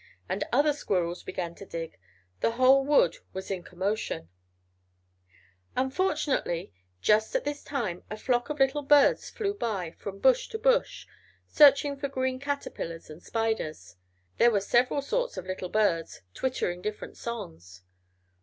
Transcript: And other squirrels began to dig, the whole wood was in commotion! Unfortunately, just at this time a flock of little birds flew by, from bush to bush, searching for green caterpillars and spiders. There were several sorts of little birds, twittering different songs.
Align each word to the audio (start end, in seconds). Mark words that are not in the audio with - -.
And 0.27 0.43
other 0.51 0.73
squirrels 0.73 1.21
began 1.21 1.53
to 1.53 1.63
dig, 1.63 1.99
the 2.39 2.53
whole 2.53 2.83
wood 2.83 3.17
was 3.33 3.51
in 3.51 3.61
commotion! 3.61 4.29
Unfortunately, 5.75 6.73
just 7.03 7.35
at 7.35 7.43
this 7.43 7.63
time 7.63 8.03
a 8.09 8.17
flock 8.17 8.49
of 8.49 8.57
little 8.59 8.81
birds 8.81 9.29
flew 9.29 9.53
by, 9.53 9.91
from 9.91 10.17
bush 10.17 10.47
to 10.47 10.57
bush, 10.57 11.05
searching 11.45 11.95
for 11.97 12.07
green 12.07 12.39
caterpillars 12.39 13.11
and 13.11 13.21
spiders. 13.21 13.95
There 14.39 14.49
were 14.49 14.59
several 14.61 15.03
sorts 15.03 15.37
of 15.37 15.45
little 15.45 15.69
birds, 15.69 16.21
twittering 16.33 16.81
different 16.81 17.15
songs. 17.15 17.83